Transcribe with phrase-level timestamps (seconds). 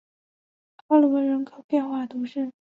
[0.87, 2.49] 阿罗人口变化图示